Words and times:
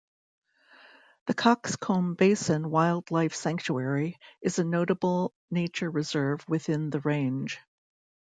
The 1.27 1.35
Cockscomb 1.35 2.15
Basin 2.17 2.71
Wildlife 2.71 3.35
Sanctuary 3.35 4.17
is 4.41 4.57
a 4.57 4.63
notable 4.63 5.31
nature 5.51 5.91
reserve 5.91 6.43
within 6.49 6.89
the 6.89 7.01
range. 7.01 7.59